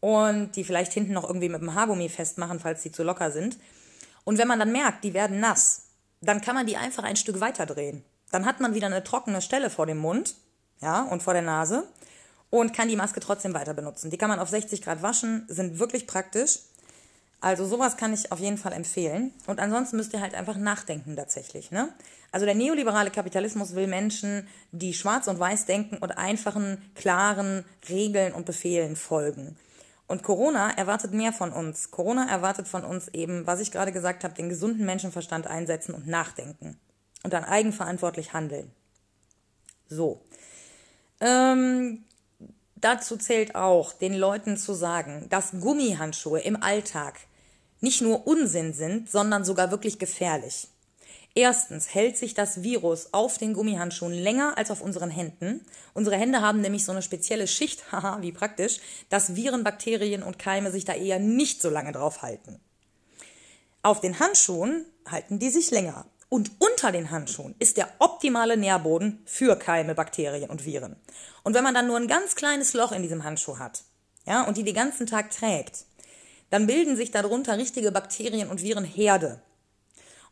und 0.00 0.56
die 0.56 0.64
vielleicht 0.64 0.92
hinten 0.92 1.12
noch 1.12 1.22
irgendwie 1.22 1.50
mit 1.50 1.60
dem 1.60 1.76
Haargummi 1.76 2.08
festmachen, 2.08 2.58
falls 2.58 2.82
die 2.82 2.90
zu 2.90 3.04
locker 3.04 3.30
sind. 3.30 3.58
Und 4.24 4.38
wenn 4.38 4.48
man 4.48 4.58
dann 4.58 4.72
merkt, 4.72 5.04
die 5.04 5.14
werden 5.14 5.38
nass, 5.38 5.84
dann 6.20 6.40
kann 6.40 6.54
man 6.54 6.66
die 6.66 6.76
einfach 6.76 7.04
ein 7.04 7.16
Stück 7.16 7.40
weiter 7.40 7.66
drehen. 7.66 8.04
Dann 8.30 8.44
hat 8.44 8.60
man 8.60 8.74
wieder 8.74 8.86
eine 8.86 9.04
trockene 9.04 9.40
Stelle 9.40 9.70
vor 9.70 9.86
dem 9.86 9.98
Mund, 9.98 10.34
ja, 10.80 11.02
und 11.02 11.22
vor 11.22 11.32
der 11.32 11.42
Nase 11.42 11.88
und 12.50 12.72
kann 12.72 12.88
die 12.88 12.96
Maske 12.96 13.20
trotzdem 13.20 13.54
weiter 13.54 13.74
benutzen. 13.74 14.10
Die 14.10 14.18
kann 14.18 14.30
man 14.30 14.38
auf 14.38 14.48
60 14.48 14.82
Grad 14.82 15.02
waschen, 15.02 15.44
sind 15.48 15.78
wirklich 15.78 16.06
praktisch. 16.06 16.60
Also 17.40 17.66
sowas 17.66 17.96
kann 17.96 18.12
ich 18.12 18.32
auf 18.32 18.40
jeden 18.40 18.58
Fall 18.58 18.72
empfehlen. 18.72 19.32
Und 19.46 19.60
ansonsten 19.60 19.96
müsst 19.96 20.12
ihr 20.12 20.20
halt 20.20 20.34
einfach 20.34 20.56
nachdenken 20.56 21.14
tatsächlich. 21.14 21.70
Ne? 21.70 21.88
Also 22.32 22.46
der 22.46 22.54
neoliberale 22.54 23.10
Kapitalismus 23.10 23.74
will 23.74 23.86
Menschen, 23.86 24.48
die 24.72 24.92
schwarz 24.92 25.28
und 25.28 25.38
weiß 25.38 25.66
denken 25.66 25.98
und 25.98 26.18
einfachen, 26.18 26.82
klaren 26.94 27.64
Regeln 27.88 28.32
und 28.32 28.44
Befehlen 28.44 28.96
folgen. 28.96 29.56
Und 30.08 30.22
Corona 30.22 30.70
erwartet 30.70 31.12
mehr 31.12 31.34
von 31.34 31.52
uns. 31.52 31.90
Corona 31.90 32.28
erwartet 32.28 32.66
von 32.66 32.82
uns 32.82 33.08
eben, 33.08 33.46
was 33.46 33.60
ich 33.60 33.70
gerade 33.70 33.92
gesagt 33.92 34.24
habe, 34.24 34.34
den 34.34 34.48
gesunden 34.48 34.86
Menschenverstand 34.86 35.46
einsetzen 35.46 35.94
und 35.94 36.08
nachdenken. 36.08 36.80
Und 37.22 37.34
dann 37.34 37.44
eigenverantwortlich 37.44 38.32
handeln. 38.32 38.72
So. 39.86 40.22
Ähm, 41.20 42.04
dazu 42.76 43.18
zählt 43.18 43.54
auch, 43.54 43.92
den 43.92 44.14
Leuten 44.14 44.56
zu 44.56 44.72
sagen, 44.72 45.26
dass 45.28 45.52
Gummihandschuhe 45.60 46.40
im 46.40 46.62
Alltag 46.62 47.20
nicht 47.80 48.00
nur 48.00 48.26
Unsinn 48.26 48.72
sind, 48.72 49.10
sondern 49.10 49.44
sogar 49.44 49.70
wirklich 49.70 49.98
gefährlich. 49.98 50.68
Erstens 51.34 51.94
hält 51.94 52.16
sich 52.16 52.34
das 52.34 52.62
Virus 52.62 53.12
auf 53.12 53.38
den 53.38 53.54
Gummihandschuhen 53.54 54.12
länger 54.12 54.58
als 54.58 54.70
auf 54.70 54.80
unseren 54.80 55.10
Händen. 55.10 55.64
Unsere 55.94 56.16
Hände 56.16 56.40
haben 56.40 56.60
nämlich 56.60 56.84
so 56.84 56.92
eine 56.92 57.02
spezielle 57.02 57.46
Schicht, 57.46 57.92
haha, 57.92 58.22
wie 58.22 58.32
praktisch, 58.32 58.80
dass 59.08 59.36
Viren, 59.36 59.64
Bakterien 59.64 60.22
und 60.22 60.38
Keime 60.38 60.70
sich 60.70 60.84
da 60.84 60.94
eher 60.94 61.18
nicht 61.18 61.62
so 61.62 61.70
lange 61.70 61.92
drauf 61.92 62.22
halten. 62.22 62.60
Auf 63.82 64.00
den 64.00 64.18
Handschuhen 64.18 64.84
halten 65.06 65.38
die 65.38 65.50
sich 65.50 65.70
länger. 65.70 66.06
Und 66.30 66.50
unter 66.58 66.92
den 66.92 67.10
Handschuhen 67.10 67.54
ist 67.58 67.78
der 67.78 67.88
optimale 68.00 68.58
Nährboden 68.58 69.22
für 69.24 69.56
Keime, 69.56 69.94
Bakterien 69.94 70.50
und 70.50 70.66
Viren. 70.66 70.96
Und 71.42 71.54
wenn 71.54 71.64
man 71.64 71.72
dann 71.74 71.86
nur 71.86 71.96
ein 71.96 72.08
ganz 72.08 72.34
kleines 72.34 72.74
Loch 72.74 72.92
in 72.92 73.02
diesem 73.02 73.24
Handschuh 73.24 73.58
hat, 73.58 73.84
ja, 74.26 74.42
und 74.42 74.58
die 74.58 74.64
den 74.64 74.74
ganzen 74.74 75.06
Tag 75.06 75.30
trägt, 75.30 75.86
dann 76.50 76.66
bilden 76.66 76.96
sich 76.96 77.10
darunter 77.10 77.56
richtige 77.56 77.92
Bakterien 77.92 78.50
und 78.50 78.62
Virenherde. 78.62 79.40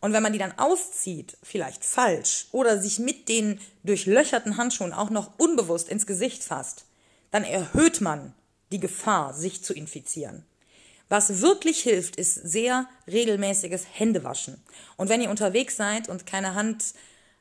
Und 0.00 0.12
wenn 0.12 0.22
man 0.22 0.32
die 0.32 0.38
dann 0.38 0.58
auszieht, 0.58 1.36
vielleicht 1.42 1.84
falsch, 1.84 2.46
oder 2.52 2.80
sich 2.80 2.98
mit 2.98 3.28
den 3.28 3.60
durchlöcherten 3.84 4.56
Handschuhen 4.56 4.92
auch 4.92 5.10
noch 5.10 5.38
unbewusst 5.38 5.88
ins 5.88 6.06
Gesicht 6.06 6.44
fasst, 6.44 6.84
dann 7.30 7.44
erhöht 7.44 8.00
man 8.00 8.34
die 8.72 8.80
Gefahr, 8.80 9.34
sich 9.34 9.62
zu 9.62 9.74
infizieren. 9.74 10.44
Was 11.08 11.40
wirklich 11.40 11.80
hilft, 11.82 12.16
ist 12.16 12.34
sehr 12.34 12.88
regelmäßiges 13.06 13.86
Händewaschen. 13.92 14.60
Und 14.96 15.08
wenn 15.08 15.20
ihr 15.20 15.30
unterwegs 15.30 15.76
seid 15.76 16.08
und 16.08 16.26
keine 16.26 16.54
Hand, 16.54 16.94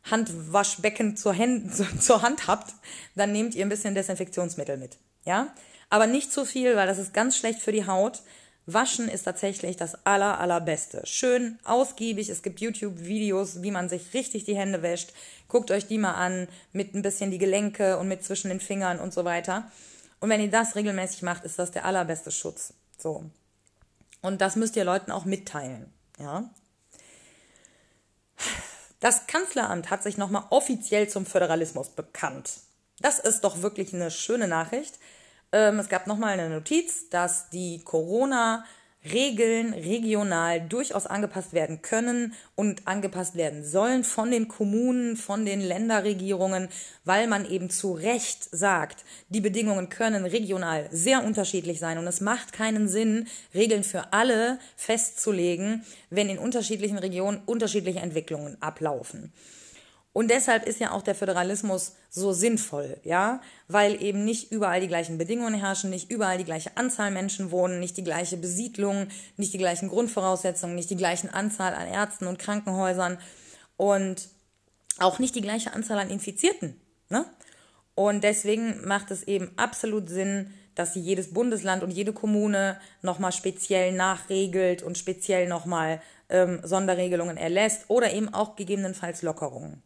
Handwaschbecken 0.03 1.17
zur, 1.17 1.35
Hand, 1.35 1.71
zur 2.01 2.21
Hand 2.21 2.47
habt, 2.47 2.73
dann 3.15 3.31
nehmt 3.31 3.55
ihr 3.55 3.65
ein 3.65 3.69
bisschen 3.69 3.95
Desinfektionsmittel 3.95 4.77
mit. 4.77 4.97
Ja? 5.25 5.53
Aber 5.89 6.05
nicht 6.05 6.31
zu 6.31 6.45
viel, 6.45 6.75
weil 6.75 6.87
das 6.87 6.99
ist 6.99 7.13
ganz 7.13 7.37
schlecht 7.37 7.59
für 7.59 7.71
die 7.71 7.87
Haut. 7.87 8.21
Waschen 8.67 9.07
ist 9.07 9.23
tatsächlich 9.23 9.77
das 9.77 10.05
aller, 10.05 10.39
allerbeste. 10.39 11.01
Schön, 11.05 11.59
ausgiebig. 11.63 12.29
Es 12.29 12.41
gibt 12.41 12.61
YouTube-Videos, 12.61 13.61
wie 13.61 13.71
man 13.71 13.89
sich 13.89 14.13
richtig 14.13 14.43
die 14.45 14.55
Hände 14.55 14.81
wäscht. 14.81 15.13
Guckt 15.47 15.69
euch 15.69 15.85
die 15.85 15.99
mal 15.99 16.13
an, 16.13 16.47
mit 16.73 16.95
ein 16.95 17.03
bisschen 17.03 17.29
die 17.29 17.37
Gelenke 17.37 17.97
und 17.99 18.07
mit 18.07 18.23
zwischen 18.23 18.49
den 18.49 18.59
Fingern 18.59 18.99
und 18.99 19.13
so 19.13 19.23
weiter. 19.23 19.69
Und 20.19 20.29
wenn 20.29 20.41
ihr 20.41 20.49
das 20.49 20.75
regelmäßig 20.75 21.21
macht, 21.21 21.43
ist 21.43 21.59
das 21.59 21.71
der 21.71 21.85
allerbeste 21.85 22.31
Schutz. 22.31 22.73
So. 22.97 23.25
Und 24.21 24.41
das 24.41 24.55
müsst 24.55 24.75
ihr 24.75 24.83
Leuten 24.83 25.11
auch 25.11 25.25
mitteilen. 25.25 25.93
Ja. 26.17 26.49
Das 28.99 29.27
Kanzleramt 29.27 29.91
hat 29.91 30.01
sich 30.01 30.17
nochmal 30.17 30.45
offiziell 30.49 31.07
zum 31.07 31.27
Föderalismus 31.27 31.89
bekannt. 31.89 32.61
Das 32.99 33.19
ist 33.19 33.41
doch 33.43 33.61
wirklich 33.61 33.93
eine 33.93 34.09
schöne 34.09 34.47
Nachricht. 34.47 34.97
Ähm, 35.55 35.79
es 35.79 35.87
gab 35.87 36.05
nochmal 36.05 36.37
eine 36.37 36.49
Notiz, 36.49 37.09
dass 37.09 37.49
die 37.49 37.79
Corona- 37.83 38.65
Regeln 39.13 39.73
regional 39.73 40.61
durchaus 40.61 41.05
angepasst 41.05 41.53
werden 41.53 41.83
können 41.83 42.33
und 42.55 42.87
angepasst 42.87 43.35
werden 43.35 43.63
sollen 43.63 44.03
von 44.03 44.31
den 44.31 44.47
Kommunen, 44.47 45.15
von 45.15 45.45
den 45.45 45.61
Länderregierungen, 45.61 46.69
weil 47.03 47.27
man 47.27 47.47
eben 47.47 47.69
zu 47.69 47.93
Recht 47.93 48.49
sagt, 48.51 49.05
die 49.29 49.41
Bedingungen 49.41 49.89
können 49.89 50.25
regional 50.25 50.87
sehr 50.91 51.23
unterschiedlich 51.23 51.79
sein 51.79 51.99
und 51.99 52.07
es 52.07 52.19
macht 52.19 52.51
keinen 52.51 52.87
Sinn, 52.87 53.27
Regeln 53.53 53.83
für 53.83 54.11
alle 54.11 54.57
festzulegen, 54.75 55.85
wenn 56.09 56.27
in 56.27 56.39
unterschiedlichen 56.39 56.97
Regionen 56.97 57.43
unterschiedliche 57.45 57.99
Entwicklungen 57.99 58.59
ablaufen. 58.59 59.31
Und 60.15 60.31
deshalb 60.31 60.65
ist 60.65 60.79
ja 60.79 60.91
auch 60.91 61.01
der 61.01 61.13
Föderalismus 61.13 61.97
so 62.09 62.31
sinnvoll, 62.31 63.01
ja, 63.03 63.41
weil 63.67 64.01
eben 64.01 64.23
nicht 64.23 64.49
überall 64.49 64.79
die 64.79 64.87
gleichen 64.87 65.17
Bedingungen 65.17 65.55
herrschen, 65.55 65.89
nicht 65.89 66.09
überall 66.09 66.37
die 66.37 66.45
gleiche 66.45 66.77
Anzahl 66.77 67.11
Menschen 67.11 67.51
wohnen, 67.51 67.81
nicht 67.81 67.97
die 67.97 68.03
gleiche 68.05 68.37
Besiedlung, 68.37 69.09
nicht 69.35 69.53
die 69.53 69.57
gleichen 69.57 69.89
Grundvoraussetzungen, 69.89 70.73
nicht 70.73 70.89
die 70.89 70.95
gleichen 70.95 71.29
Anzahl 71.29 71.73
an 71.73 71.89
Ärzten 71.89 72.27
und 72.27 72.39
Krankenhäusern 72.39 73.17
und 73.75 74.29
auch 74.99 75.19
nicht 75.19 75.35
die 75.35 75.41
gleiche 75.41 75.73
Anzahl 75.73 75.99
an 75.99 76.09
Infizierten, 76.09 76.79
ne? 77.09 77.25
Und 77.93 78.23
deswegen 78.23 78.87
macht 78.87 79.11
es 79.11 79.23
eben 79.23 79.51
absolut 79.57 80.07
Sinn, 80.07 80.53
dass 80.75 80.95
jedes 80.95 81.33
Bundesland 81.33 81.83
und 81.83 81.91
jede 81.91 82.13
Kommune 82.13 82.79
nochmal 83.01 83.33
speziell 83.33 83.91
nachregelt 83.91 84.81
und 84.81 84.97
speziell 84.97 85.49
nochmal 85.49 86.01
ähm, 86.29 86.61
Sonderregelungen 86.63 87.35
erlässt 87.35 87.89
oder 87.89 88.13
eben 88.13 88.33
auch 88.33 88.55
gegebenenfalls 88.55 89.21
Lockerungen. 89.21 89.83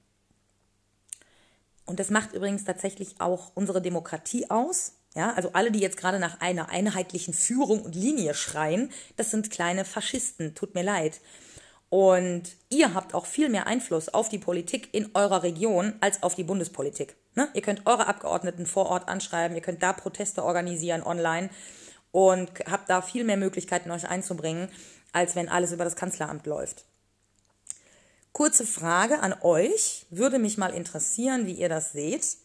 Und 1.89 1.99
das 1.99 2.11
macht 2.11 2.33
übrigens 2.33 2.63
tatsächlich 2.63 3.15
auch 3.19 3.51
unsere 3.55 3.81
Demokratie 3.81 4.49
aus. 4.49 4.93
Ja, 5.15 5.33
also 5.33 5.49
alle, 5.53 5.71
die 5.71 5.79
jetzt 5.79 5.97
gerade 5.97 6.19
nach 6.19 6.39
einer 6.39 6.69
einheitlichen 6.69 7.33
Führung 7.33 7.81
und 7.81 7.95
Linie 7.95 8.35
schreien, 8.35 8.91
das 9.17 9.31
sind 9.31 9.49
kleine 9.49 9.85
Faschisten. 9.85 10.53
Tut 10.53 10.75
mir 10.75 10.83
leid. 10.83 11.19
Und 11.89 12.43
ihr 12.69 12.93
habt 12.93 13.15
auch 13.15 13.25
viel 13.25 13.49
mehr 13.49 13.65
Einfluss 13.65 14.09
auf 14.09 14.29
die 14.29 14.37
Politik 14.37 14.89
in 14.91 15.09
eurer 15.15 15.41
Region 15.41 15.95
als 16.01 16.21
auf 16.21 16.35
die 16.35 16.43
Bundespolitik. 16.43 17.15
Ne? 17.33 17.49
Ihr 17.55 17.63
könnt 17.63 17.87
eure 17.87 18.05
Abgeordneten 18.05 18.67
vor 18.67 18.85
Ort 18.85 19.09
anschreiben, 19.09 19.55
ihr 19.55 19.63
könnt 19.63 19.81
da 19.81 19.91
Proteste 19.91 20.43
organisieren 20.43 21.01
online 21.01 21.49
und 22.11 22.51
habt 22.69 22.87
da 22.91 23.01
viel 23.01 23.23
mehr 23.23 23.37
Möglichkeiten, 23.37 23.89
euch 23.89 24.07
einzubringen, 24.07 24.69
als 25.11 25.35
wenn 25.35 25.49
alles 25.49 25.71
über 25.71 25.83
das 25.83 25.95
Kanzleramt 25.95 26.45
läuft. 26.45 26.85
Kurze 28.39 28.65
Frage 28.65 29.19
an 29.19 29.35
euch. 29.41 30.05
Würde 30.11 30.39
mich 30.39 30.57
mal 30.57 30.73
interessieren, 30.73 31.45
wie 31.45 31.55
ihr 31.55 31.67
das 31.67 31.91
seht. 31.91 32.37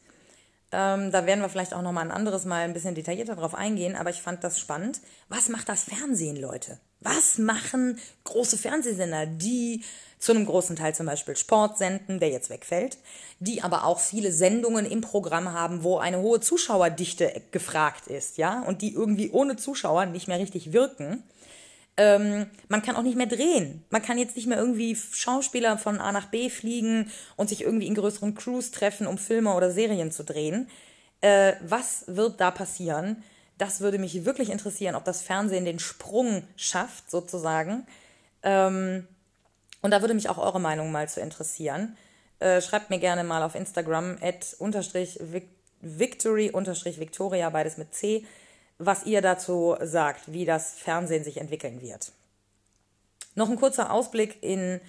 Ähm, 0.72 1.12
da 1.12 1.24
werden 1.24 1.40
wir 1.40 1.48
vielleicht 1.48 1.72
auch 1.72 1.82
noch 1.82 1.92
mal 1.92 2.00
ein 2.00 2.10
anderes 2.10 2.44
Mal 2.46 2.64
ein 2.64 2.72
bisschen 2.72 2.96
detaillierter 2.96 3.36
drauf 3.36 3.54
eingehen, 3.54 3.94
aber 3.94 4.10
ich 4.10 4.20
fand 4.20 4.42
das 4.42 4.58
spannend. 4.58 5.00
Was 5.28 5.48
macht 5.48 5.68
das 5.68 5.84
Fernsehen, 5.84 6.34
Leute? 6.34 6.80
Was 6.98 7.38
machen 7.38 8.00
große 8.24 8.58
Fernsehsender, 8.58 9.26
die 9.26 9.84
zu 10.18 10.32
einem 10.32 10.46
großen 10.46 10.74
Teil 10.74 10.96
zum 10.96 11.06
Beispiel 11.06 11.36
Sport 11.36 11.78
senden, 11.78 12.18
der 12.18 12.30
jetzt 12.30 12.50
wegfällt, 12.50 12.98
die 13.38 13.62
aber 13.62 13.84
auch 13.84 14.00
viele 14.00 14.32
Sendungen 14.32 14.86
im 14.86 15.00
Programm 15.00 15.52
haben, 15.52 15.84
wo 15.84 15.98
eine 15.98 16.18
hohe 16.18 16.40
Zuschauerdichte 16.40 17.40
gefragt 17.52 18.08
ist, 18.08 18.36
ja, 18.36 18.62
und 18.62 18.82
die 18.82 18.92
irgendwie 18.92 19.30
ohne 19.30 19.54
Zuschauer 19.54 20.06
nicht 20.06 20.26
mehr 20.26 20.40
richtig 20.40 20.72
wirken? 20.72 21.22
Ähm, 21.96 22.46
man 22.68 22.82
kann 22.82 22.96
auch 22.96 23.02
nicht 23.02 23.16
mehr 23.16 23.26
drehen. 23.26 23.84
Man 23.90 24.02
kann 24.02 24.18
jetzt 24.18 24.36
nicht 24.36 24.46
mehr 24.46 24.58
irgendwie 24.58 24.96
Schauspieler 24.96 25.78
von 25.78 26.00
A 26.00 26.10
nach 26.10 26.26
B 26.26 26.50
fliegen 26.50 27.10
und 27.36 27.48
sich 27.48 27.62
irgendwie 27.62 27.86
in 27.86 27.94
größeren 27.94 28.34
Crews 28.34 28.72
treffen, 28.72 29.06
um 29.06 29.16
Filme 29.16 29.54
oder 29.54 29.70
Serien 29.70 30.10
zu 30.10 30.24
drehen. 30.24 30.68
Äh, 31.20 31.54
was 31.60 32.04
wird 32.06 32.40
da 32.40 32.50
passieren? 32.50 33.22
Das 33.58 33.80
würde 33.80 33.98
mich 33.98 34.24
wirklich 34.24 34.50
interessieren, 34.50 34.96
ob 34.96 35.04
das 35.04 35.22
Fernsehen 35.22 35.64
den 35.64 35.78
Sprung 35.78 36.42
schafft, 36.56 37.10
sozusagen. 37.10 37.86
Ähm, 38.42 39.06
und 39.80 39.90
da 39.92 40.00
würde 40.00 40.14
mich 40.14 40.28
auch 40.28 40.38
eure 40.38 40.60
Meinung 40.60 40.90
mal 40.90 41.08
zu 41.08 41.20
interessieren. 41.20 41.96
Äh, 42.40 42.60
schreibt 42.60 42.90
mir 42.90 42.98
gerne 42.98 43.22
mal 43.22 43.42
auf 43.44 43.54
Instagram 43.54 44.18
at 44.20 44.56
unterstrich 44.58 45.20
victory 45.80 46.50
unterstrich 46.50 46.98
victoria, 46.98 47.48
beides 47.50 47.76
mit 47.76 47.94
C 47.94 48.26
was 48.78 49.06
ihr 49.06 49.22
dazu 49.22 49.76
sagt, 49.80 50.32
wie 50.32 50.44
das 50.44 50.74
Fernsehen 50.74 51.24
sich 51.24 51.38
entwickeln 51.38 51.80
wird. 51.80 52.12
Noch 53.34 53.50
ein 53.50 53.56
kurzer 53.56 53.92
Ausblick 53.92 54.42
in 54.42 54.80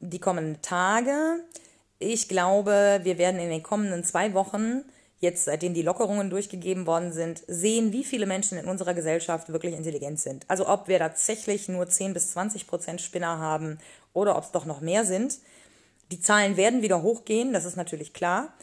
die 0.00 0.18
kommenden 0.18 0.60
Tage. 0.62 1.40
Ich 1.98 2.28
glaube, 2.28 3.00
wir 3.02 3.18
werden 3.18 3.40
in 3.40 3.50
den 3.50 3.62
kommenden 3.62 4.04
zwei 4.04 4.34
Wochen, 4.34 4.84
jetzt 5.20 5.46
seitdem 5.46 5.74
die 5.74 5.82
Lockerungen 5.82 6.30
durchgegeben 6.30 6.86
worden 6.86 7.12
sind, 7.12 7.42
sehen, 7.48 7.92
wie 7.92 8.04
viele 8.04 8.26
Menschen 8.26 8.56
in 8.56 8.66
unserer 8.66 8.94
Gesellschaft 8.94 9.48
wirklich 9.48 9.74
intelligent 9.74 10.20
sind. 10.20 10.44
Also 10.48 10.68
ob 10.68 10.86
wir 10.86 10.98
tatsächlich 10.98 11.68
nur 11.68 11.88
10 11.88 12.14
bis 12.14 12.30
20 12.32 12.66
Prozent 12.66 13.00
Spinner 13.00 13.38
haben 13.38 13.78
oder 14.12 14.36
ob 14.36 14.44
es 14.44 14.52
doch 14.52 14.64
noch 14.64 14.80
mehr 14.80 15.04
sind. 15.04 15.38
Die 16.12 16.20
Zahlen 16.20 16.56
werden 16.56 16.82
wieder 16.82 17.02
hochgehen, 17.02 17.52
das 17.52 17.64
ist 17.64 17.76
natürlich 17.76 18.12
klar. 18.12 18.54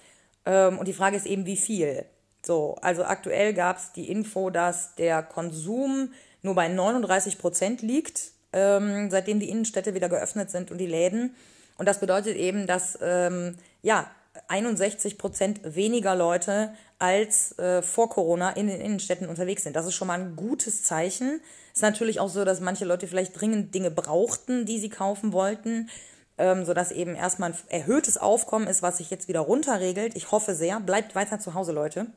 Ähm, 0.45 0.79
und 0.79 0.87
die 0.87 0.93
Frage 0.93 1.17
ist 1.17 1.25
eben, 1.25 1.45
wie 1.45 1.57
viel. 1.57 2.05
So, 2.45 2.75
also 2.81 3.03
aktuell 3.03 3.53
gab 3.53 3.77
es 3.77 3.91
die 3.91 4.09
Info, 4.09 4.49
dass 4.49 4.95
der 4.95 5.23
Konsum 5.23 6.11
nur 6.43 6.53
bei 6.53 6.67
39 6.67 7.39
Prozent 7.39 7.81
liegt, 7.81 8.31
ähm, 8.53 9.09
seitdem 9.09 9.39
die 9.39 9.49
Innenstädte 9.49 9.95
wieder 9.95 10.09
geöffnet 10.09 10.51
sind 10.51 10.69
und 10.69 10.77
die 10.77 10.85
Läden. 10.85 11.35
Und 11.77 11.87
das 11.87 11.99
bedeutet 11.99 12.37
eben, 12.37 12.67
dass 12.67 12.97
ähm, 13.01 13.57
ja 13.81 14.09
61 14.47 15.17
Prozent 15.17 15.61
weniger 15.63 16.15
Leute 16.15 16.73
als 16.99 17.57
äh, 17.57 17.81
vor 17.81 18.09
Corona 18.09 18.51
in 18.51 18.67
den 18.67 18.79
Innenstädten 18.79 19.27
unterwegs 19.27 19.63
sind. 19.63 19.75
Das 19.75 19.85
ist 19.85 19.95
schon 19.95 20.07
mal 20.07 20.19
ein 20.19 20.35
gutes 20.35 20.83
Zeichen. 20.83 21.41
Ist 21.73 21.81
natürlich 21.81 22.19
auch 22.19 22.29
so, 22.29 22.45
dass 22.45 22.59
manche 22.61 22.85
Leute 22.85 23.07
vielleicht 23.07 23.39
dringend 23.39 23.73
Dinge 23.73 23.91
brauchten, 23.91 24.65
die 24.65 24.79
sie 24.79 24.89
kaufen 24.89 25.33
wollten, 25.33 25.89
ähm, 26.37 26.63
sodass 26.63 26.91
eben 26.91 27.15
erstmal 27.15 27.51
ein 27.51 27.57
erhöhtes 27.69 28.17
Aufkommen 28.17 28.67
ist, 28.67 28.81
was 28.81 28.97
sich 28.97 29.09
jetzt 29.09 29.27
wieder 29.27 29.41
runterregelt. 29.41 30.15
Ich 30.15 30.31
hoffe 30.31 30.53
sehr. 30.53 30.79
Bleibt 30.79 31.15
weiter 31.15 31.39
zu 31.39 31.53
Hause, 31.53 31.71
Leute. 31.71 32.07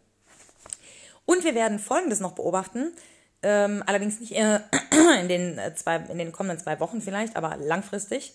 Und 1.28 1.44
wir 1.44 1.54
werden 1.54 1.78
Folgendes 1.78 2.20
noch 2.20 2.32
beobachten. 2.32 2.90
Ähm, 3.42 3.82
allerdings 3.84 4.18
nicht 4.18 4.32
in 5.20 5.28
den, 5.28 5.58
äh, 5.58 5.74
zwei, 5.74 5.96
in 5.96 6.16
den 6.16 6.32
kommenden 6.32 6.58
zwei 6.58 6.80
Wochen 6.80 7.02
vielleicht, 7.02 7.36
aber 7.36 7.58
langfristig. 7.58 8.32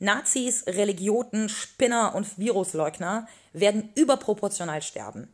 Nazis, 0.00 0.66
Religioten, 0.66 1.48
Spinner 1.48 2.14
und 2.14 2.36
Virusleugner 2.36 3.26
werden 3.54 3.88
überproportional 3.94 4.82
sterben. 4.82 5.32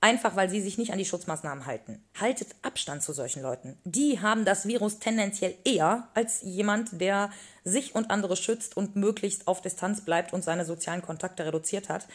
Einfach 0.00 0.34
weil 0.34 0.48
sie 0.48 0.62
sich 0.62 0.78
nicht 0.78 0.92
an 0.92 0.98
die 0.98 1.04
Schutzmaßnahmen 1.04 1.66
halten. 1.66 2.02
Haltet 2.18 2.48
Abstand 2.62 3.02
zu 3.02 3.12
solchen 3.12 3.42
Leuten. 3.42 3.78
Die 3.84 4.18
haben 4.18 4.46
das 4.46 4.66
Virus 4.66 4.98
tendenziell 4.98 5.54
eher 5.64 6.08
als 6.14 6.40
jemand, 6.40 7.02
der 7.02 7.30
sich 7.64 7.94
und 7.94 8.10
andere 8.10 8.36
schützt 8.36 8.78
und 8.78 8.96
möglichst 8.96 9.46
auf 9.46 9.60
Distanz 9.60 10.00
bleibt 10.00 10.32
und 10.32 10.42
seine 10.42 10.64
sozialen 10.64 11.02
Kontakte 11.02 11.44
reduziert 11.44 11.90
hat. 11.90 12.08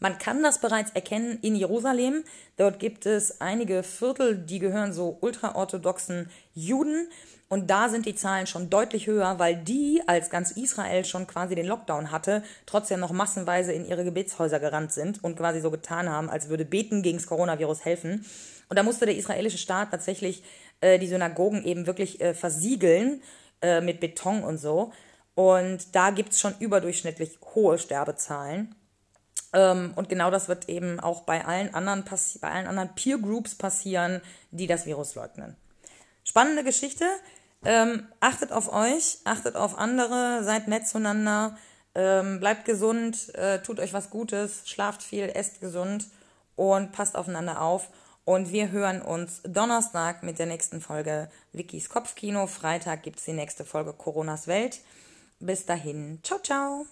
Man 0.00 0.16
kann 0.18 0.42
das 0.42 0.60
bereits 0.60 0.90
erkennen 0.92 1.38
in 1.42 1.54
Jerusalem. 1.54 2.24
Dort 2.56 2.78
gibt 2.78 3.04
es 3.04 3.40
einige 3.40 3.82
Viertel, 3.82 4.36
die 4.36 4.58
gehören 4.58 4.94
so 4.94 5.18
ultraorthodoxen 5.20 6.30
Juden. 6.54 7.08
Und 7.48 7.68
da 7.68 7.88
sind 7.88 8.06
die 8.06 8.14
Zahlen 8.14 8.46
schon 8.46 8.70
deutlich 8.70 9.06
höher, 9.06 9.38
weil 9.38 9.56
die, 9.56 10.02
als 10.06 10.30
ganz 10.30 10.52
Israel 10.52 11.04
schon 11.04 11.26
quasi 11.26 11.54
den 11.54 11.66
Lockdown 11.66 12.10
hatte, 12.10 12.42
trotzdem 12.64 13.00
noch 13.00 13.12
massenweise 13.12 13.72
in 13.72 13.84
ihre 13.84 14.04
Gebetshäuser 14.04 14.58
gerannt 14.58 14.92
sind 14.92 15.22
und 15.22 15.36
quasi 15.36 15.60
so 15.60 15.70
getan 15.70 16.08
haben, 16.08 16.30
als 16.30 16.48
würde 16.48 16.64
Beten 16.64 17.02
gegen 17.02 17.18
das 17.18 17.26
Coronavirus 17.26 17.84
helfen. 17.84 18.24
Und 18.68 18.78
da 18.78 18.82
musste 18.82 19.04
der 19.04 19.16
israelische 19.16 19.58
Staat 19.58 19.90
tatsächlich 19.90 20.44
äh, 20.80 20.98
die 20.98 21.08
Synagogen 21.08 21.64
eben 21.64 21.86
wirklich 21.86 22.20
äh, 22.20 22.34
versiegeln 22.34 23.20
äh, 23.60 23.80
mit 23.80 24.00
Beton 24.00 24.44
und 24.44 24.58
so. 24.58 24.92
Und 25.34 25.94
da 25.94 26.10
gibt's 26.10 26.40
schon 26.40 26.54
überdurchschnittlich 26.58 27.38
hohe 27.54 27.78
Sterbezahlen. 27.78 28.76
Ähm, 29.52 29.92
und 29.96 30.08
genau 30.08 30.30
das 30.30 30.48
wird 30.48 30.68
eben 30.68 31.00
auch 31.00 31.22
bei 31.22 31.44
allen 31.44 31.74
anderen, 31.74 32.04
bei 32.40 32.50
allen 32.50 32.66
anderen 32.66 32.94
Peer 32.94 33.18
Groups 33.18 33.54
passieren, 33.54 34.20
die 34.50 34.66
das 34.66 34.86
Virus 34.86 35.14
leugnen. 35.14 35.56
Spannende 36.24 36.64
Geschichte. 36.64 37.04
Ähm, 37.64 38.06
achtet 38.20 38.52
auf 38.52 38.72
euch, 38.72 39.18
achtet 39.24 39.56
auf 39.56 39.76
andere, 39.76 40.42
seid 40.44 40.66
nett 40.66 40.88
zueinander, 40.88 41.58
ähm, 41.94 42.40
bleibt 42.40 42.64
gesund, 42.64 43.34
äh, 43.34 43.60
tut 43.62 43.80
euch 43.80 43.92
was 43.92 44.08
Gutes, 44.08 44.62
schlaft 44.66 45.02
viel, 45.02 45.24
esst 45.34 45.60
gesund 45.60 46.06
und 46.56 46.92
passt 46.92 47.16
aufeinander 47.16 47.60
auf. 47.60 47.90
Und 48.24 48.52
wir 48.52 48.70
hören 48.70 49.02
uns 49.02 49.42
Donnerstag 49.42 50.22
mit 50.22 50.38
der 50.38 50.46
nächsten 50.46 50.80
Folge 50.80 51.30
Wikis 51.52 51.88
Kopfkino. 51.88 52.46
Freitag 52.46 53.02
gibt 53.02 53.18
es 53.18 53.24
die 53.24 53.32
nächste 53.32 53.64
Folge 53.64 53.92
Coronas 53.92 54.46
Welt. 54.46 54.80
Bis 55.40 55.66
dahin. 55.66 56.20
Ciao, 56.22 56.38
ciao. 56.38 56.86